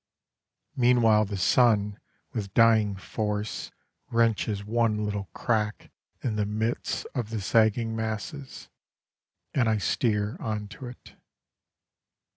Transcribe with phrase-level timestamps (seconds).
[0.75, 1.99] Meanwhile the sun
[2.33, 3.71] With dying force
[4.09, 5.91] Wrenches one little crack
[6.23, 8.69] In the midst of the sagging masses,
[9.53, 11.13] And I steer on to it.